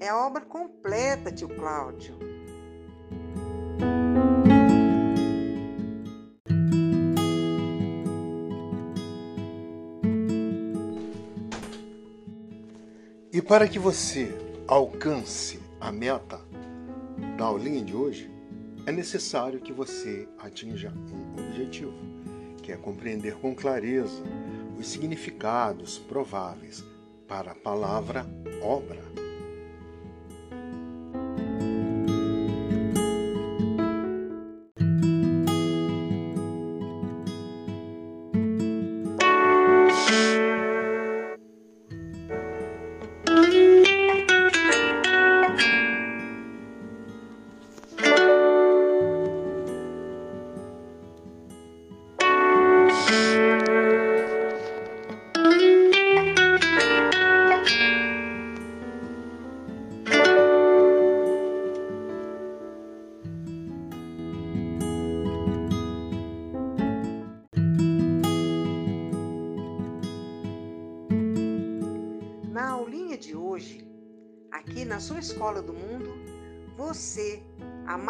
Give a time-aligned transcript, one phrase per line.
[0.00, 2.18] É obra completa, tio Cláudio.
[13.30, 14.34] E para que você
[14.66, 16.40] alcance a meta
[17.36, 18.30] da aulinha de hoje,
[18.86, 21.92] é necessário que você atinja um objetivo,
[22.62, 24.22] que é compreender com clareza
[24.78, 26.82] os significados prováveis
[27.28, 28.24] para a palavra
[28.62, 29.19] obra.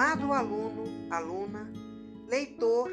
[0.00, 1.70] Amado aluno, aluna,
[2.26, 2.90] leitor,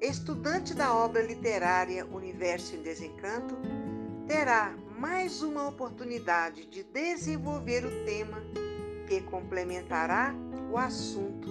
[0.00, 3.56] estudante da obra literária Universo em Desencanto,
[4.26, 8.42] terá mais uma oportunidade de desenvolver o tema
[9.06, 10.34] que complementará
[10.68, 11.48] o assunto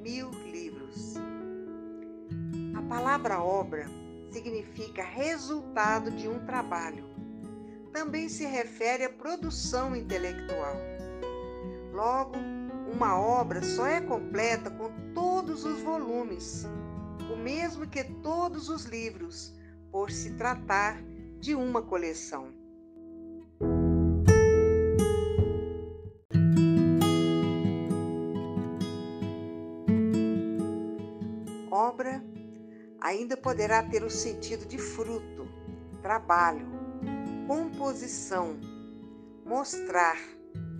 [0.00, 1.16] Mil Livros.
[2.78, 3.84] A palavra obra
[4.30, 7.04] significa resultado de um trabalho
[7.92, 10.76] também se refere à produção intelectual.
[11.92, 12.38] Logo,
[12.92, 16.66] uma obra só é completa com todos os volumes,
[17.32, 19.54] o mesmo que todos os livros,
[19.90, 21.00] por se tratar
[21.38, 22.52] de uma coleção.
[31.70, 32.22] Obra
[33.00, 35.48] ainda poderá ter o sentido de fruto,
[36.02, 36.66] trabalho,
[37.46, 38.58] composição,
[39.46, 40.18] mostrar,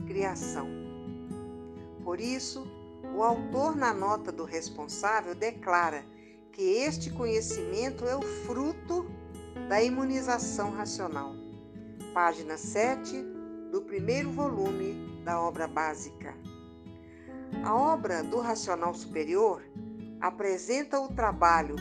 [0.07, 0.80] criação.
[2.05, 2.67] Por isso,
[3.15, 6.05] o autor, na nota do responsável, declara
[6.53, 9.07] que este conhecimento é o fruto
[9.69, 11.35] da imunização racional.
[12.13, 13.23] Página 7
[13.71, 16.35] do primeiro volume da obra básica.
[17.65, 19.63] A obra do racional superior
[20.21, 21.77] apresenta o trabalho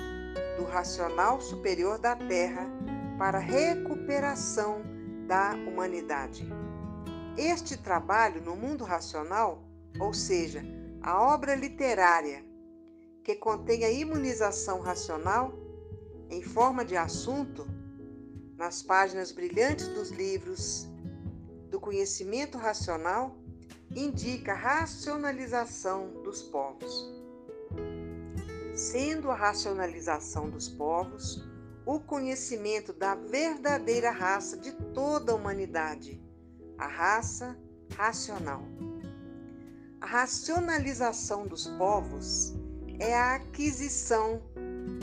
[0.58, 2.68] do racional superior da Terra
[3.18, 4.82] para a recuperação
[5.28, 6.48] da humanidade.
[7.38, 9.64] Este trabalho no mundo racional,
[10.00, 10.64] ou seja,
[11.02, 12.44] a obra literária
[13.24, 15.54] que contém a imunização racional
[16.30, 17.66] em forma de assunto,
[18.58, 20.88] nas páginas brilhantes dos livros
[21.70, 23.36] do conhecimento racional,
[23.96, 27.10] indica a racionalização dos povos.
[28.76, 31.48] Sendo a racionalização dos povos
[31.86, 36.22] o conhecimento da verdadeira raça de toda a humanidade,
[36.78, 37.58] a raça
[37.96, 38.62] racional.
[40.02, 42.54] A racionalização dos povos
[43.00, 44.42] é a aquisição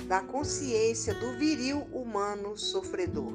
[0.09, 3.35] da consciência do viril humano sofredor.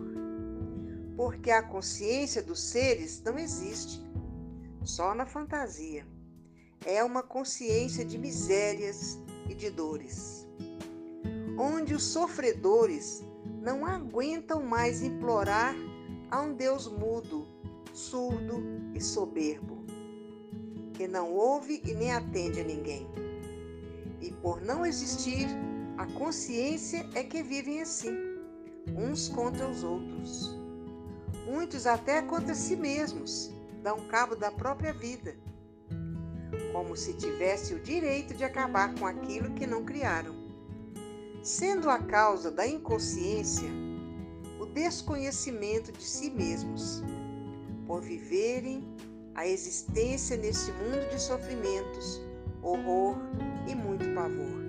[1.16, 4.02] Porque a consciência dos seres não existe,
[4.84, 6.06] só na fantasia.
[6.84, 10.48] É uma consciência de misérias e de dores,
[11.60, 13.24] onde os sofredores
[13.62, 15.76] não aguentam mais implorar
[16.32, 17.48] a um Deus mudo,
[17.94, 18.64] surdo
[18.96, 19.81] e soberbo,
[21.02, 23.10] que não ouve e nem atende a ninguém.
[24.22, 25.48] E por não existir,
[25.98, 28.16] a consciência é que vivem assim,
[28.96, 30.56] uns contra os outros.
[31.48, 33.52] Muitos até contra si mesmos,
[33.82, 35.36] dão cabo da própria vida,
[36.72, 40.40] como se tivesse o direito de acabar com aquilo que não criaram
[41.42, 43.68] sendo a causa da inconsciência
[44.60, 47.02] o desconhecimento de si mesmos,
[47.88, 48.91] por viverem
[49.42, 52.22] a existência nesse mundo de sofrimentos,
[52.62, 53.18] horror
[53.68, 54.62] e muito pavor.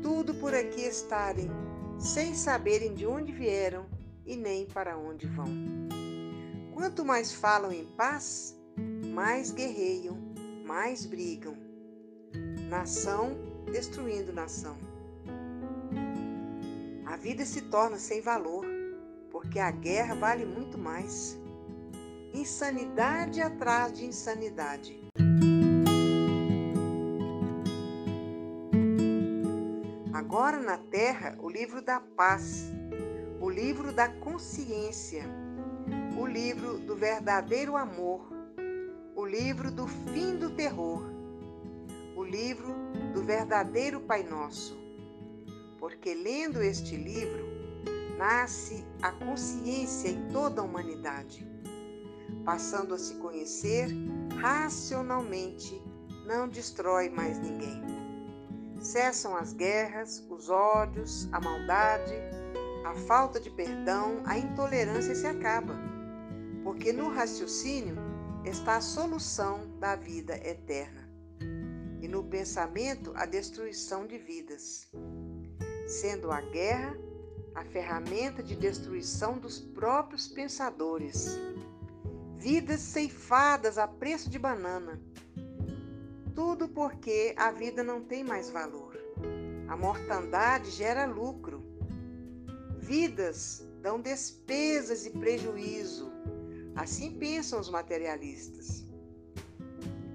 [0.00, 1.50] Tudo por aqui estarem,
[1.98, 3.84] sem saberem de onde vieram
[4.24, 5.48] e nem para onde vão.
[6.72, 8.56] Quanto mais falam em paz,
[9.12, 10.16] mais guerreiam,
[10.64, 11.56] mais brigam.
[12.68, 13.36] Nação
[13.72, 14.76] destruindo nação
[17.06, 18.64] a vida se torna sem valor,
[19.32, 21.36] porque a guerra vale muito mais.
[22.32, 25.00] Insanidade atrás de insanidade.
[30.12, 32.70] Agora na Terra, o livro da paz,
[33.40, 35.24] o livro da consciência,
[36.16, 38.30] o livro do verdadeiro amor,
[39.16, 41.02] o livro do fim do terror,
[42.14, 42.72] o livro
[43.12, 44.78] do verdadeiro Pai Nosso,
[45.78, 47.44] porque lendo este livro
[48.16, 51.49] nasce a consciência em toda a humanidade,
[52.44, 53.88] passando a se conhecer
[54.40, 55.82] racionalmente,
[56.26, 57.82] não destrói mais ninguém.
[58.80, 62.14] Cessam as guerras, os ódios, a maldade,
[62.84, 65.78] a falta de perdão, a intolerância se acaba,
[66.64, 67.96] porque no raciocínio
[68.44, 71.08] está a solução da vida eterna
[72.00, 74.88] e no pensamento a destruição de vidas,
[75.86, 76.96] sendo a guerra
[77.54, 81.38] a ferramenta de destruição dos próprios pensadores.
[82.40, 84.98] Vidas ceifadas a preço de banana.
[86.34, 88.98] Tudo porque a vida não tem mais valor.
[89.68, 91.62] A mortandade gera lucro.
[92.78, 96.10] Vidas dão despesas e prejuízo.
[96.74, 98.86] Assim pensam os materialistas.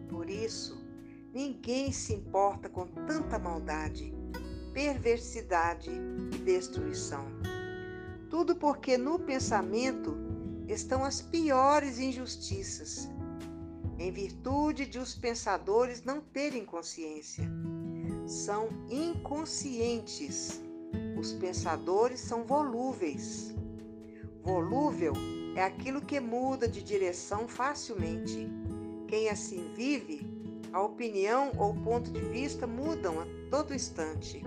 [0.10, 0.83] Por isso,
[1.31, 4.12] ninguém se importa com tanta maldade,
[4.74, 7.27] perversidade e destruição.
[8.31, 10.25] Tudo porque no pensamento
[10.68, 13.10] estão as piores injustiças,
[13.98, 17.50] em virtude de os pensadores não terem consciência.
[18.28, 20.62] São inconscientes.
[21.18, 23.56] Os pensadores são volúveis.
[24.44, 25.14] Volúvel
[25.56, 28.50] é aquilo que muda de direção facilmente.
[29.08, 30.28] Quem assim vive,
[30.74, 34.44] a opinião ou ponto de vista mudam a todo instante.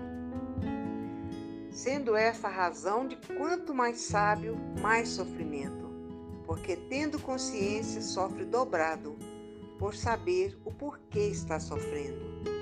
[1.71, 5.88] Sendo essa a razão de quanto mais sábio, mais sofrimento,
[6.49, 9.15] porque tendo consciência sofre dobrado,
[9.77, 12.58] por saber o porquê está sofrendo.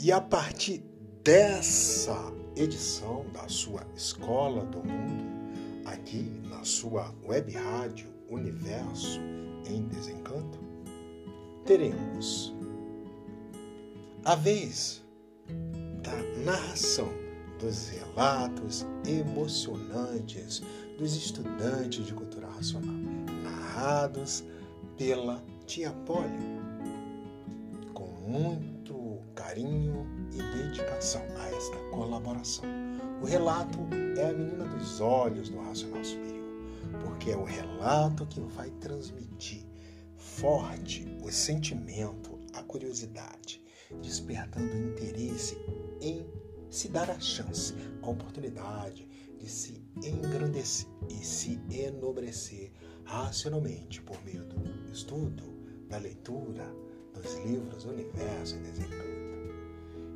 [0.00, 0.84] E a partir
[1.24, 5.24] dessa edição da sua Escola do Mundo,
[5.86, 9.20] aqui na sua web rádio Universo
[9.66, 10.60] em Desencanto,
[11.64, 12.54] teremos
[14.24, 15.04] a vez
[16.00, 17.08] da narração
[17.58, 20.62] dos relatos emocionantes
[20.96, 22.94] dos estudantes de cultura racional,
[23.42, 24.44] narrados
[24.96, 26.38] pela Tia Polly,
[27.92, 28.77] com muito
[29.48, 32.66] carinho e dedicação a esta colaboração.
[33.22, 33.78] O relato
[34.18, 36.46] é a menina dos olhos do racional superior,
[37.02, 39.64] porque é o relato que vai transmitir
[40.16, 43.62] forte o sentimento, a curiosidade,
[44.02, 45.56] despertando interesse
[46.02, 46.26] em
[46.68, 47.72] se dar a chance,
[48.02, 49.08] a oportunidade
[49.38, 52.70] de se engrandecer e se enobrecer
[53.04, 55.56] racionalmente por meio do estudo,
[55.88, 56.70] da leitura
[57.18, 59.08] dos livros Universo e Desencanto.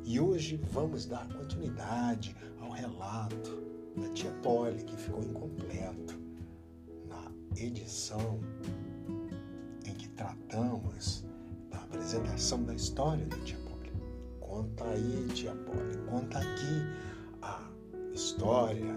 [0.05, 3.61] E hoje vamos dar continuidade ao relato
[3.95, 6.19] da tia Polly, que ficou incompleto
[7.07, 8.39] na edição
[9.85, 11.25] em que tratamos
[11.69, 13.91] da apresentação da história da tia Polly.
[14.39, 16.81] Conta aí, tia Polly, conta aqui
[17.41, 17.69] a
[18.13, 18.93] história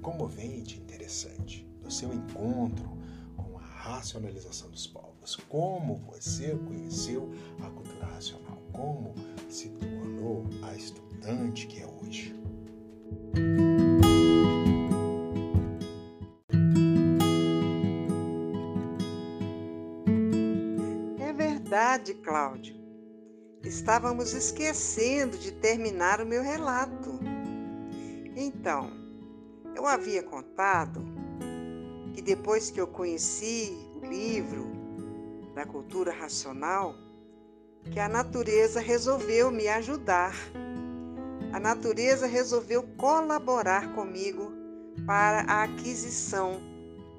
[0.00, 2.88] comovente e interessante do seu encontro
[3.36, 5.03] com a racionalização dos povos.
[5.48, 7.30] Como você conheceu
[7.62, 8.62] a cultura racional?
[8.72, 9.14] Como
[9.48, 12.34] se tornou a estudante que é hoje.
[21.18, 22.76] É verdade, Cláudio.
[23.62, 27.18] Estávamos esquecendo de terminar o meu relato.
[28.36, 28.90] Então,
[29.74, 31.02] eu havia contado
[32.12, 34.83] que depois que eu conheci o livro
[35.54, 36.94] da cultura racional,
[37.92, 40.34] que a natureza resolveu me ajudar.
[41.52, 44.52] A natureza resolveu colaborar comigo
[45.06, 46.60] para a aquisição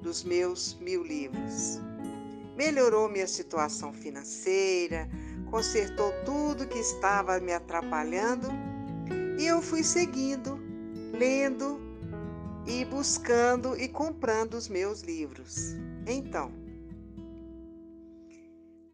[0.02, 1.80] dos meus mil livros.
[2.56, 5.08] Melhorou minha situação financeira,
[5.50, 8.48] consertou tudo que estava me atrapalhando
[9.38, 10.58] e eu fui seguindo,
[11.12, 11.80] lendo
[12.66, 15.74] e buscando e comprando os meus livros.
[16.06, 16.65] Então,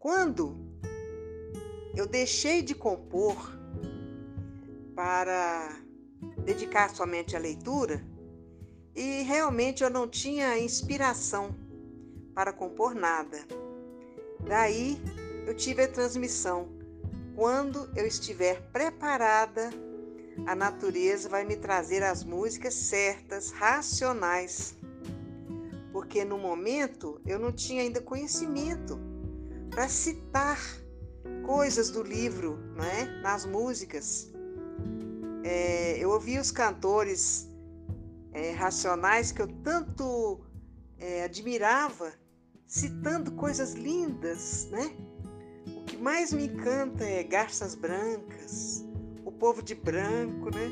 [0.03, 0.57] quando
[1.95, 3.37] eu deixei de compor
[4.93, 5.79] para
[6.43, 8.05] dedicar somente à leitura
[8.93, 11.55] e realmente eu não tinha inspiração
[12.35, 13.47] para compor nada.
[14.45, 15.01] Daí
[15.47, 16.67] eu tive a transmissão.
[17.33, 19.69] Quando eu estiver preparada,
[20.45, 24.75] a natureza vai me trazer as músicas certas, racionais.
[25.93, 29.12] Porque no momento eu não tinha ainda conhecimento
[29.73, 30.59] para citar
[31.43, 33.21] coisas do livro, não é?
[33.21, 34.31] Nas músicas.
[35.43, 37.49] É, eu ouvi os cantores
[38.31, 40.41] é, racionais que eu tanto
[40.99, 42.13] é, admirava,
[42.67, 44.95] citando coisas lindas, né?
[45.67, 48.85] O que mais me encanta é Garças Brancas,
[49.25, 50.69] o povo de branco, né?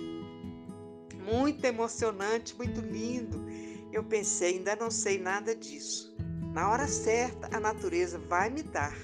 [1.25, 3.43] Muito emocionante, muito lindo.
[3.91, 6.11] Eu pensei, ainda não sei nada disso.
[6.53, 8.96] Na hora certa, a natureza vai me dar.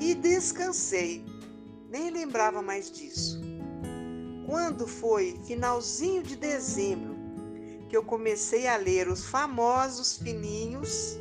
[0.00, 1.24] E descansei,
[1.90, 3.40] nem lembrava mais disso.
[4.46, 7.16] Quando foi finalzinho de dezembro,
[7.88, 11.18] que eu comecei a ler os famosos fininhos.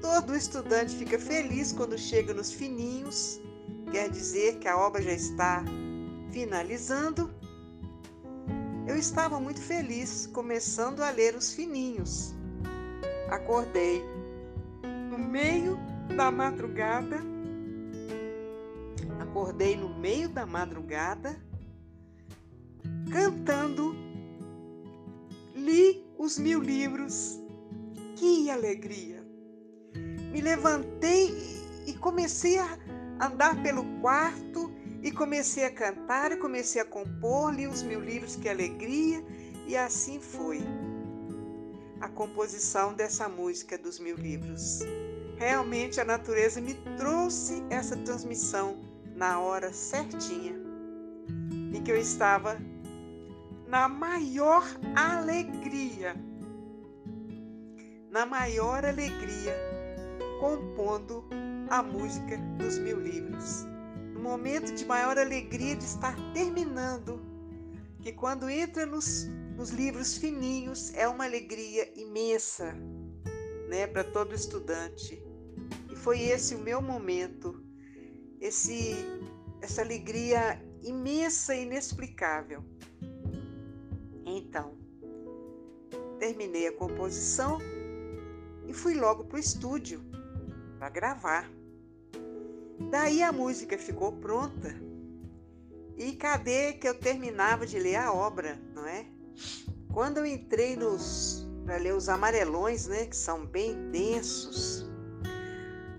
[0.00, 3.40] Todo estudante fica feliz quando chega nos fininhos,
[3.90, 5.64] quer dizer que a obra já está
[6.32, 7.32] finalizando.
[8.86, 12.34] Eu estava muito feliz começando a ler os fininhos.
[13.28, 14.15] Acordei
[15.16, 15.78] no meio
[16.14, 17.16] da madrugada.
[19.20, 21.40] Acordei no meio da madrugada
[23.10, 23.94] cantando
[25.54, 27.40] li os mil livros.
[28.16, 29.24] Que alegria!
[30.32, 31.34] Me levantei
[31.86, 32.78] e comecei a
[33.20, 34.70] andar pelo quarto
[35.02, 39.24] e comecei a cantar e comecei a compor, li os mil livros, que alegria!
[39.66, 40.60] E assim foi
[42.00, 44.80] a composição dessa música dos mil livros.
[45.36, 48.78] Realmente a natureza me trouxe essa transmissão
[49.14, 50.54] na hora certinha
[51.74, 52.58] em que eu estava
[53.66, 54.64] na maior
[54.94, 56.16] alegria,
[58.10, 59.54] na maior alegria,
[60.40, 61.24] compondo
[61.68, 63.66] a música dos mil livros.
[64.14, 67.20] No momento de maior alegria de estar terminando,
[68.00, 69.26] que quando entra nos,
[69.56, 72.72] nos livros fininhos é uma alegria imensa,
[73.68, 75.25] né, para todo estudante.
[76.06, 77.60] Foi esse o meu momento,
[78.40, 78.94] esse
[79.60, 82.62] essa alegria imensa e inexplicável.
[84.24, 84.78] Então,
[86.20, 87.58] terminei a composição
[88.68, 90.00] e fui logo para o estúdio
[90.78, 91.50] para gravar.
[92.88, 94.76] Daí a música ficou pronta.
[95.96, 99.06] E cadê que eu terminava de ler a obra, não é?
[99.92, 104.86] Quando eu entrei nos para ler os amarelões, né, que são bem densos.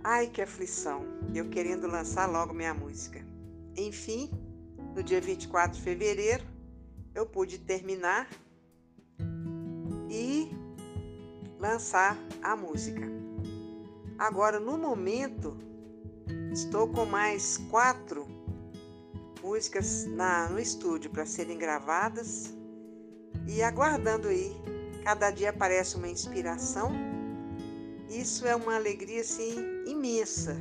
[0.10, 1.04] Ai, que aflição.
[1.36, 3.20] Eu querendo lançar logo minha música.
[3.76, 4.32] Enfim,
[4.96, 6.46] no dia 24 de fevereiro,
[7.14, 8.26] eu pude terminar
[10.10, 10.50] e
[11.60, 13.02] lançar a música.
[14.18, 15.58] Agora, no momento,
[16.54, 18.26] estou com mais quatro
[19.44, 22.54] músicas na, no estúdio para serem gravadas
[23.46, 24.56] e aguardando aí.
[25.04, 26.94] Cada dia aparece uma inspiração.
[28.10, 30.58] Isso é uma alegria assim imensa.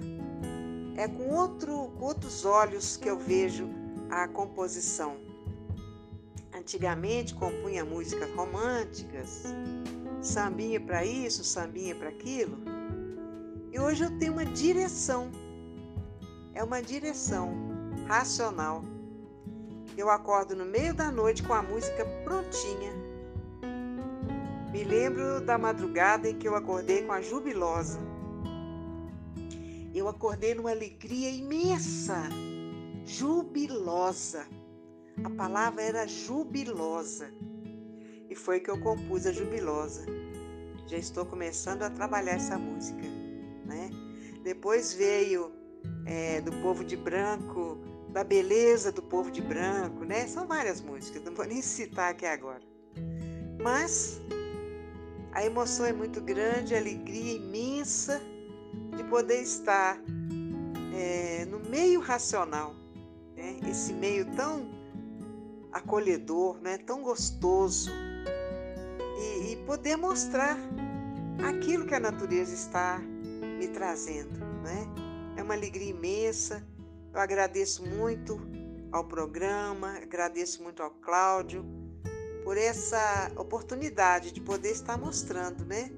[0.96, 3.68] É com, outro, com outros olhos que eu vejo
[4.10, 5.16] a composição.
[6.54, 9.42] Antigamente compunha músicas românticas,
[10.22, 12.56] sambinha para isso, sambinha para aquilo.
[13.70, 15.30] E hoje eu tenho uma direção.
[16.54, 17.52] É uma direção
[18.06, 18.82] racional.
[19.96, 22.92] Eu acordo no meio da noite com a música prontinha.
[24.72, 28.05] Me lembro da madrugada em que eu acordei com a jubilosa.
[29.96, 32.24] Eu acordei numa alegria imensa,
[33.02, 34.46] jubilosa.
[35.24, 37.32] A palavra era jubilosa.
[38.28, 40.04] E foi que eu compus a jubilosa.
[40.86, 43.04] Já estou começando a trabalhar essa música.
[43.64, 43.88] Né?
[44.44, 45.50] Depois veio
[46.04, 47.78] é, do povo de branco,
[48.10, 50.26] da beleza do povo de branco, né?
[50.26, 52.62] São várias músicas, não vou nem citar aqui agora.
[53.62, 54.20] Mas
[55.32, 58.20] a emoção é muito grande, a alegria imensa
[58.96, 60.00] de poder estar
[60.94, 62.74] é, no meio racional,
[63.36, 63.58] né?
[63.68, 64.68] esse meio tão
[65.72, 66.78] acolhedor, né?
[66.78, 67.90] tão gostoso.
[69.18, 70.58] E, e poder mostrar
[71.48, 74.38] aquilo que a natureza está me trazendo.
[74.62, 74.86] Né?
[75.36, 76.66] É uma alegria imensa.
[77.12, 78.40] Eu agradeço muito
[78.92, 81.64] ao programa, agradeço muito ao Cláudio
[82.44, 85.90] por essa oportunidade de poder estar mostrando, né?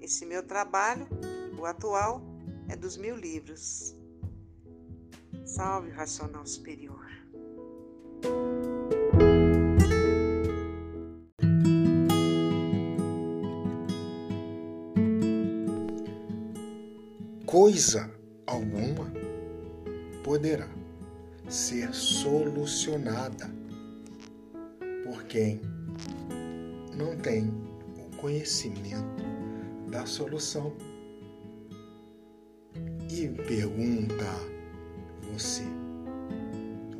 [0.00, 1.08] Esse meu trabalho,
[1.58, 2.22] o atual,
[2.68, 3.94] é dos mil livros.
[5.44, 7.06] Salve o racional superior.
[17.46, 18.10] Coisa
[18.46, 19.10] alguma
[20.22, 20.68] poderá
[21.48, 23.50] ser solucionada
[25.04, 25.60] por quem
[26.94, 27.48] não tem
[27.96, 29.24] o conhecimento
[29.88, 30.76] da solução.
[33.18, 34.24] E pergunta
[35.32, 35.64] você,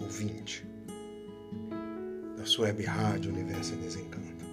[0.02, 0.66] ouvinte,
[2.36, 4.44] da sua web rádio Universo Desencanto,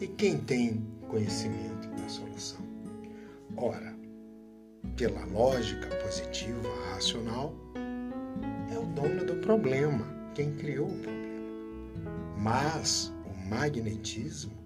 [0.00, 2.66] e quem tem conhecimento da solução?
[3.54, 3.94] Ora,
[4.96, 7.54] pela lógica positiva, racional,
[8.72, 11.42] é o dono do problema, quem criou o problema.
[12.38, 14.56] Mas o magnetismo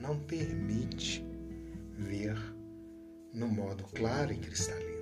[0.00, 1.24] não permite
[1.96, 2.36] ver
[3.32, 4.93] no modo claro e cristalino.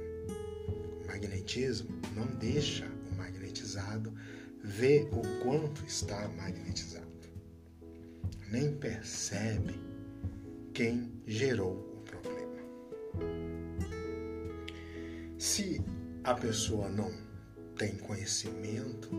[1.12, 4.14] Magnetismo não deixa o magnetizado
[4.64, 7.06] ver o quanto está magnetizado.
[8.50, 9.78] Nem percebe
[10.72, 12.62] quem gerou o problema.
[15.36, 15.82] Se
[16.24, 17.12] a pessoa não
[17.76, 19.10] tem conhecimento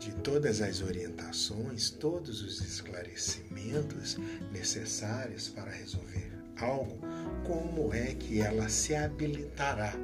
[0.00, 4.16] de todas as orientações, todos os esclarecimentos
[4.52, 6.98] necessários para resolver algo,
[7.46, 9.94] como é que ela se habilitará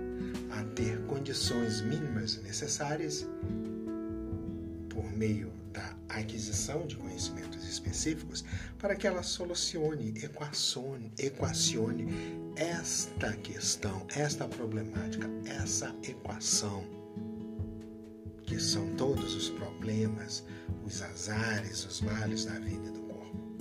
[0.51, 3.27] a ter condições mínimas necessárias
[4.89, 8.45] por meio da aquisição de conhecimentos específicos
[8.79, 12.07] para que ela solucione, equacione, equacione
[12.57, 16.85] esta questão, esta problemática, essa equação,
[18.43, 20.45] que são todos os problemas,
[20.85, 23.57] os azares, os males da vida e do corpo.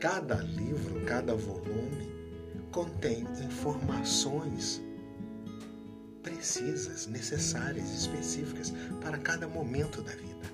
[0.00, 2.10] Cada livro, cada volume
[2.72, 4.82] contém informações
[6.22, 10.50] precisas, necessárias, específicas para cada momento da vida.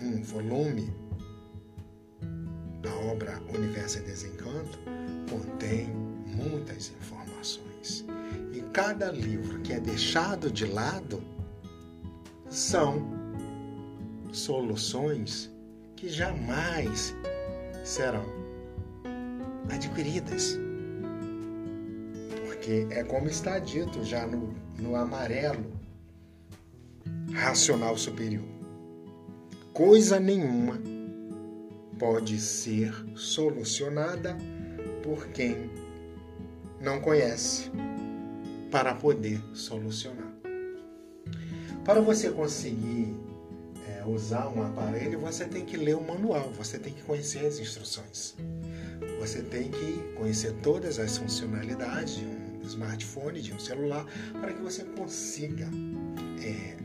[0.00, 0.92] Um volume
[2.82, 4.78] da obra Universo e Desencanto
[5.30, 5.88] contém
[6.26, 8.04] muitas informações.
[8.52, 11.22] E cada livro que é deixado de lado
[12.48, 13.08] são
[14.32, 15.50] soluções
[15.96, 17.14] que jamais
[17.84, 18.24] serão
[19.70, 20.58] adquiridas
[22.62, 25.64] porque é como está dito já no, no amarelo
[27.32, 28.44] racional superior.
[29.72, 30.80] Coisa nenhuma
[31.98, 34.38] pode ser solucionada
[35.02, 35.68] por quem
[36.80, 37.68] não conhece
[38.70, 40.32] para poder solucionar.
[41.84, 43.12] Para você conseguir
[43.88, 47.58] é, usar um aparelho, você tem que ler o manual, você tem que conhecer as
[47.58, 48.36] instruções.
[49.18, 54.06] Você tem que conhecer todas as funcionalidades de um smartphone, de um celular,
[54.40, 55.68] para que você consiga
[56.42, 56.76] é,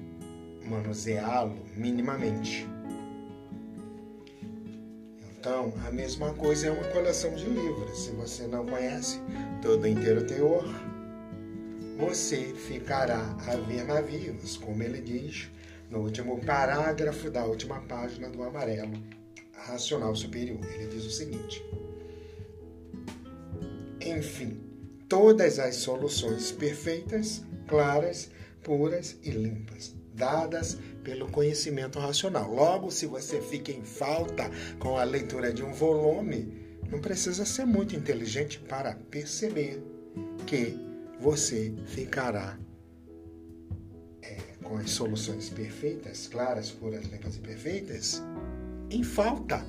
[0.68, 2.68] manuseá-lo minimamente.
[5.40, 8.06] Então, a mesma coisa é uma coleção de livros.
[8.06, 9.22] Se você não conhece
[9.62, 10.66] todo inteiro teor,
[11.98, 15.50] você ficará a ver navios, como ele diz
[15.90, 19.02] no último parágrafo da última página do amarelo
[19.54, 20.60] racional superior.
[20.66, 21.64] Ele diz o seguinte:
[24.02, 24.67] Enfim,
[25.08, 28.30] todas as soluções perfeitas, claras,
[28.64, 32.54] puras e limpas, dadas pelo conhecimento racional.
[32.54, 36.54] Logo, se você fica em falta com a leitura de um volume,
[36.90, 39.82] não precisa ser muito inteligente para perceber
[40.46, 40.78] que
[41.20, 42.58] você ficará
[44.22, 48.22] é, com as soluções perfeitas, claras, puras, limpas e perfeitas
[48.90, 49.66] em falta.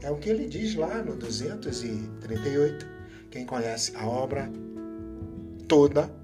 [0.00, 2.86] É o que ele diz lá no 238.
[3.30, 4.50] Quem conhece a obra
[5.72, 6.14] toda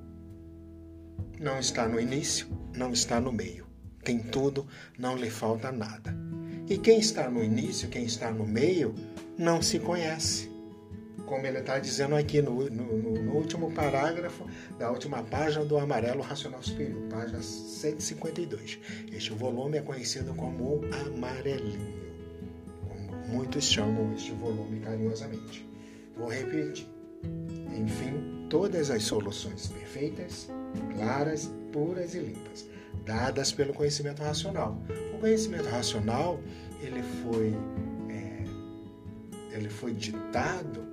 [1.40, 3.66] não está no início, não está no meio.
[4.04, 4.66] Tem tudo,
[4.98, 6.14] não lhe falta nada.
[6.68, 8.94] E quem está no início, quem está no meio,
[9.38, 10.50] não se conhece.
[11.24, 14.44] Como ele está dizendo aqui no, no, no, último parágrafo
[14.78, 18.78] da última página do Amarelo Racional Superior, página 152.
[19.10, 21.94] Este volume é conhecido como Amarelinho,
[22.86, 25.66] como muitos chamam este volume carinhosamente.
[26.18, 26.86] Vou repetir.
[27.74, 30.48] Enfim, todas as soluções perfeitas,
[30.96, 32.66] claras, puras e limpas,
[33.04, 34.80] dadas pelo conhecimento racional.
[35.14, 36.40] O conhecimento racional
[36.80, 37.54] ele foi
[38.08, 38.44] é,
[39.56, 40.86] ele foi ditado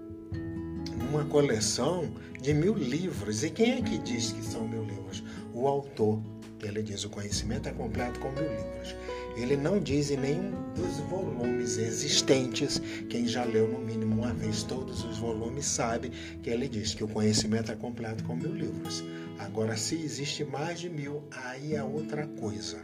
[0.97, 3.43] numa coleção de mil livros.
[3.43, 5.23] E quem é que diz que são mil livros?
[5.53, 6.21] O autor.
[6.63, 8.95] Ele diz o conhecimento é completo com mil livros.
[9.35, 14.63] Ele não diz em nenhum dos volumes existentes, quem já leu no mínimo uma vez
[14.63, 16.09] todos os volumes sabe
[16.41, 19.03] que ele diz que o conhecimento é completo com mil livros.
[19.37, 22.77] Agora, se existe mais de mil, aí é outra coisa.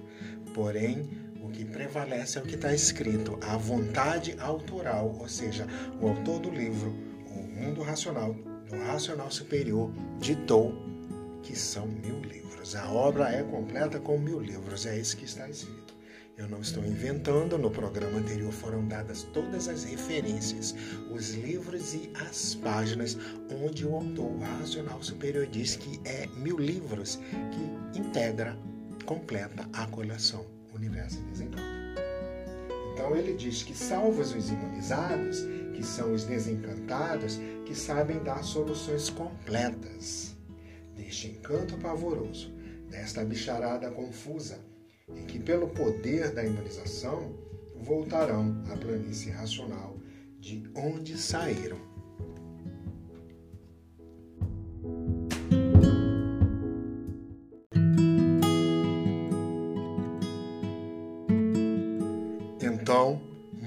[0.53, 1.09] Porém,
[1.41, 5.65] o que prevalece é o que está escrito, a vontade autoral, ou seja,
[6.01, 6.93] o autor do livro,
[7.27, 8.33] o mundo racional
[8.69, 10.73] do Racional Superior ditou
[11.43, 12.75] que são mil livros.
[12.75, 15.80] A obra é completa com mil livros, é isso que está escrito.
[16.37, 20.73] Eu não estou inventando, no programa anterior foram dadas todas as referências,
[21.11, 23.17] os livros e as páginas
[23.63, 27.19] onde o autor racional superior diz que é mil livros
[27.51, 28.57] que integra,
[29.05, 31.81] completa a coleção Universo Desencanto.
[32.93, 35.39] Então ele diz que salvos os imunizados,
[35.73, 40.35] que são os desencantados, que sabem dar soluções completas
[40.95, 42.51] deste encanto pavoroso,
[42.89, 44.59] desta bicharada confusa,
[45.15, 47.33] e que, pelo poder da imunização,
[47.75, 49.97] voltarão à planície racional
[50.39, 51.77] de onde saíram.
[62.61, 63.21] Então,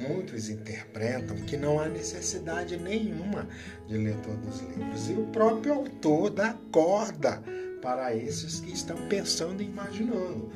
[0.08, 3.48] muitos interpretam que não há necessidade nenhuma
[3.86, 5.08] de ler todos os livros.
[5.08, 7.42] E o próprio autor dá corda
[7.80, 10.50] para esses que estão pensando e imaginando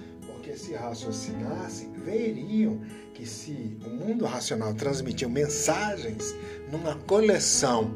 [0.49, 2.81] porque se raciocinassem, veriam
[3.13, 6.35] que se o mundo racional transmitiu mensagens
[6.73, 7.91] numa coleção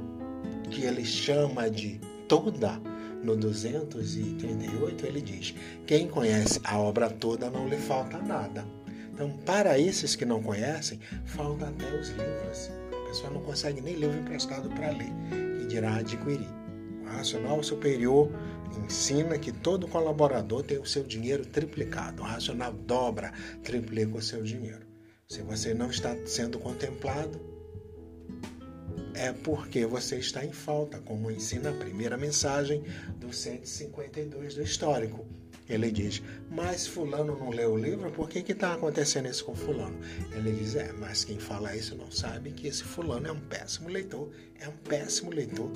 [0.71, 2.79] que ele chama de toda,
[3.23, 5.55] no 238 ele diz:
[5.87, 8.67] quem conhece a obra toda não lhe falta nada.
[9.15, 12.71] Então, para esses que não conhecem, falta até os livros.
[12.93, 15.13] A pessoa não consegue nem livro emprestado para ler,
[15.59, 16.49] que dirá adquirir.
[17.03, 18.31] O racional superior
[18.79, 22.23] ensina que todo colaborador tem o seu dinheiro triplicado.
[22.23, 23.33] O racional dobra,
[23.63, 24.87] triplica o seu dinheiro.
[25.29, 27.41] Se você não está sendo contemplado,
[29.15, 32.83] é porque você está em falta, como ensina a primeira mensagem
[33.19, 35.27] do 152 do histórico.
[35.69, 39.99] Ele diz, mas fulano não leu o livro, por que está acontecendo isso com fulano?
[40.35, 43.89] Ele diz, é, mas quem fala isso não sabe que esse fulano é um péssimo
[43.89, 44.31] leitor,
[44.61, 45.71] é um péssimo leitor.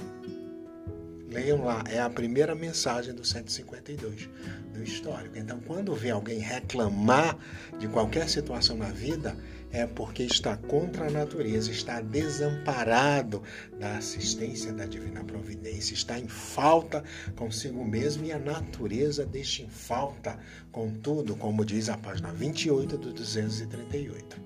[1.28, 4.28] Leiam lá, é a primeira mensagem do 152
[4.72, 5.36] do histórico.
[5.36, 7.36] Então, quando vê alguém reclamar
[7.78, 9.36] de qualquer situação na vida,
[9.70, 13.42] é porque está contra a natureza, está desamparado
[13.78, 17.02] da assistência da divina providência, está em falta
[17.34, 20.38] consigo mesmo e a natureza deixa em falta
[20.70, 24.40] com tudo, como diz a página 28 do 238.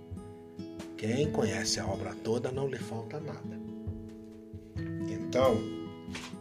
[0.96, 3.60] Quem conhece a obra toda não lhe falta nada.
[5.08, 5.79] Então,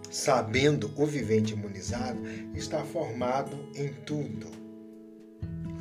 [0.10, 2.20] sabendo o vivente imunizado,
[2.54, 4.48] está formado em tudo.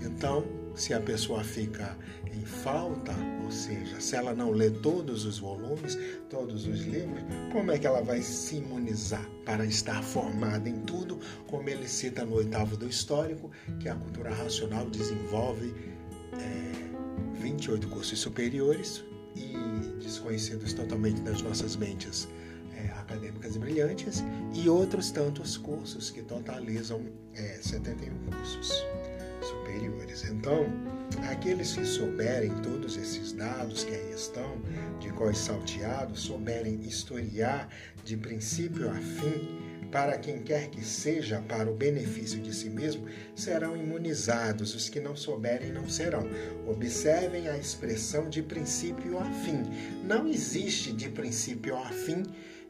[0.02, 1.96] Então, se a pessoa fica
[2.32, 3.12] em falta,
[3.42, 5.98] ou seja, se ela não lê todos os volumes,
[6.30, 11.18] todos os livros, como é que ela vai se imunizar para estar formada em tudo,
[11.48, 15.74] como ele cita no oitavo do histórico, que a cultura racional desenvolve
[16.34, 19.02] é, 28 cursos superiores
[19.34, 19.54] e
[20.02, 22.28] desconhecidos totalmente das nossas mentes
[23.08, 24.22] acadêmicas e brilhantes
[24.54, 28.84] e outros tantos cursos que totalizam é, 71 cursos
[29.42, 30.24] superiores.
[30.24, 30.66] Então,
[31.30, 34.60] aqueles que souberem todos esses dados que aí estão,
[35.00, 37.68] de cós salteados, souberem historiar
[38.04, 43.06] de princípio a fim, para quem quer que seja, para o benefício de si mesmo,
[43.34, 44.74] serão imunizados.
[44.74, 46.22] Os que não souberem não serão.
[46.66, 49.62] Observem a expressão de princípio a fim.
[50.04, 52.22] Não existe de princípio a fim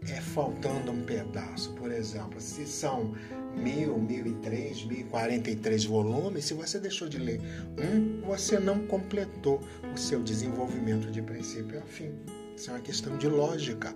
[0.02, 1.72] é faltando um pedaço.
[1.72, 3.14] Por exemplo, se são
[3.57, 7.40] mil, mil e três, mil e quarenta e três volumes, se você deixou de ler
[7.78, 9.61] um, você não completou
[9.92, 12.12] o seu desenvolvimento de princípio a fim.
[12.57, 13.94] Isso é uma questão de lógica.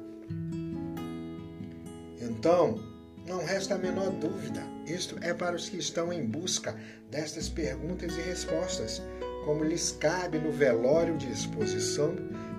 [2.20, 2.91] Então,
[3.32, 4.62] não resta a menor dúvida.
[4.86, 6.78] Isto é para os que estão em busca
[7.10, 9.00] destas perguntas e respostas,
[9.44, 12.14] como lhes cabe no velório de exposição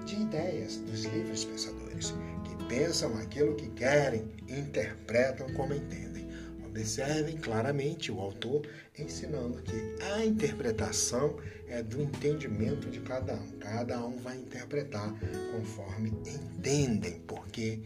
[0.06, 2.14] de ideias dos livres pensadores
[2.74, 6.28] pensam aquilo que querem, interpretam como entendem.
[6.66, 13.52] Observem claramente o autor ensinando que a interpretação é do entendimento de cada um.
[13.60, 15.14] Cada um vai interpretar
[15.52, 17.80] conforme entendem, porque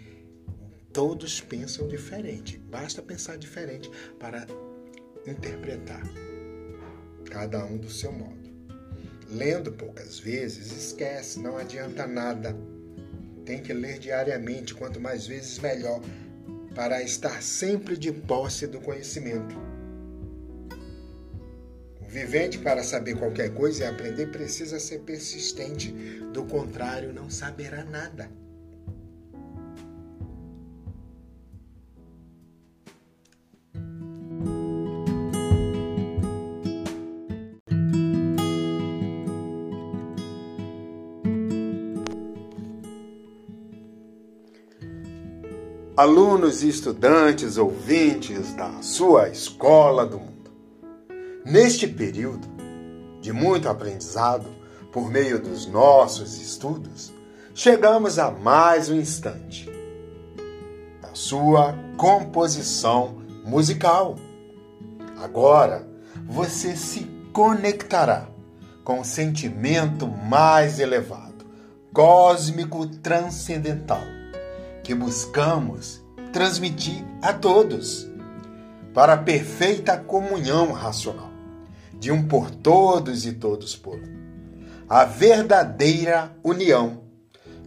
[0.93, 2.58] todos pensam diferente.
[2.58, 4.45] Basta pensar diferente para
[5.26, 6.04] interpretar,
[7.30, 8.47] cada um do seu modo.
[9.30, 12.56] Lendo poucas vezes, esquece, não adianta nada
[13.47, 16.02] tem que ler diariamente, quanto mais vezes melhor,
[16.76, 19.56] para estar sempre de posse do conhecimento.
[22.02, 25.93] O vivente, para saber qualquer coisa e aprender, precisa ser persistente,
[26.34, 28.30] do contrário, não saberá nada.
[45.97, 50.51] Alunos e estudantes ouvintes da sua escola do mundo.
[51.43, 52.47] Neste período
[53.19, 54.45] de muito aprendizado,
[54.91, 57.12] por meio dos nossos estudos,
[57.55, 59.67] chegamos a mais um instante
[61.01, 64.17] da sua composição musical.
[65.19, 65.88] Agora
[66.27, 68.27] você se conectará
[68.83, 71.43] com o sentimento mais elevado,
[71.91, 74.03] cósmico transcendental,
[74.88, 78.10] que buscamos transmitir a todos
[78.93, 81.30] para a perfeita comunhão racional
[82.00, 84.17] de um por todos e todos por um.
[84.88, 87.02] A verdadeira união,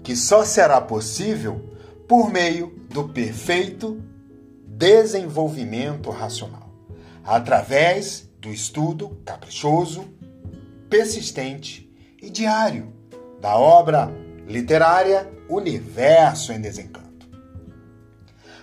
[0.03, 1.61] que só será possível
[2.09, 4.03] por meio do perfeito
[4.67, 6.73] desenvolvimento racional,
[7.23, 10.09] através do estudo caprichoso,
[10.89, 11.87] persistente
[12.23, 12.91] e diário
[13.43, 14.11] da obra
[14.49, 17.00] literária Universo em Desencanto.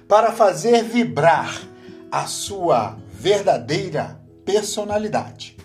[0.08, 1.62] Para fazer vibrar
[2.10, 5.58] a sua verdadeira personalidade,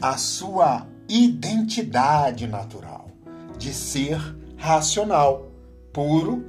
[0.00, 3.10] a sua identidade natural
[3.58, 4.18] de ser
[4.56, 5.50] racional,
[5.92, 6.42] puro,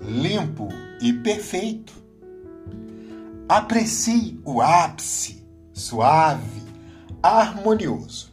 [0.00, 0.68] limpo
[1.02, 1.92] e perfeito.
[3.46, 6.62] Aprecie o ápice suave,
[7.22, 8.32] harmonioso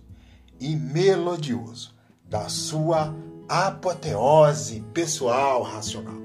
[0.57, 1.93] e melodioso
[2.29, 3.13] da sua
[3.49, 6.21] apoteose pessoal racional,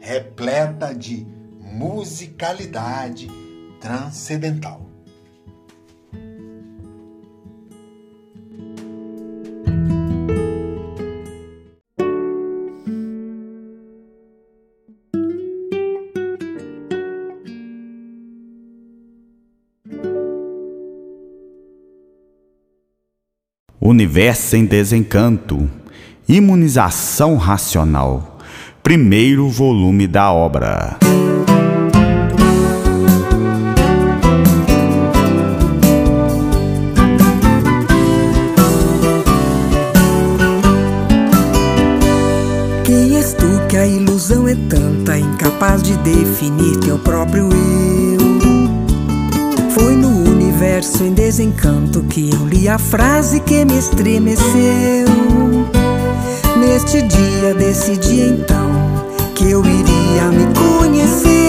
[0.00, 1.26] repleta de
[1.74, 3.28] musicalidade
[3.80, 4.80] transcendental.
[23.80, 25.68] Universo em Desencanto
[26.26, 28.38] Imunização Racional
[28.82, 30.98] Primeiro volume da obra.
[43.84, 48.18] A ilusão é tanta, incapaz de definir teu próprio eu?
[49.72, 54.48] Foi no universo em desencanto que eu li a frase que me estremeceu.
[56.58, 58.70] Neste dia decidi então
[59.34, 61.43] que eu iria me conhecer.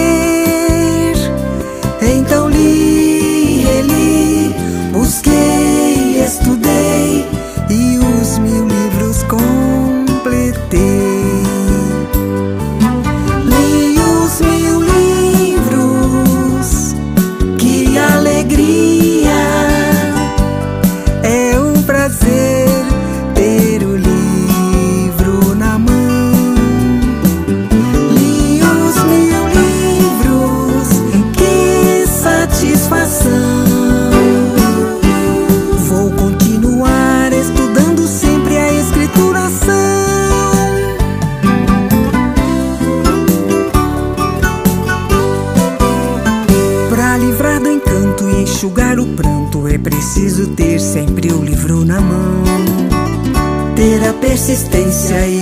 [49.86, 52.42] Preciso ter sempre o livro na mão.
[53.76, 55.35] Ter a persistência e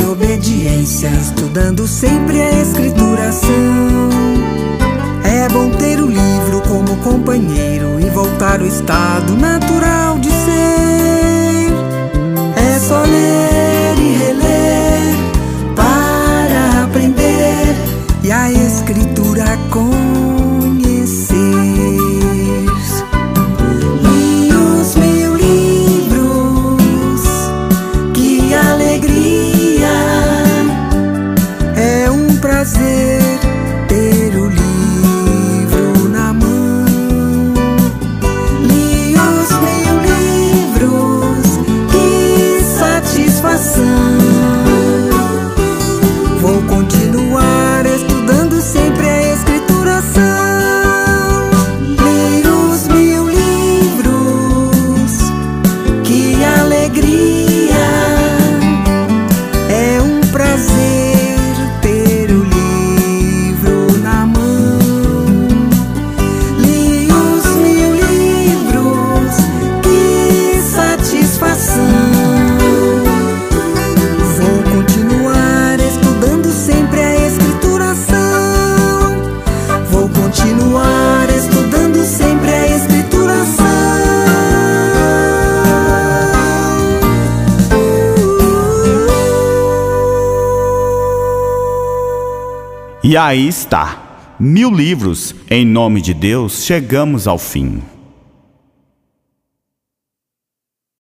[93.14, 95.36] E aí está, mil livros.
[95.48, 97.80] Em nome de Deus, chegamos ao fim.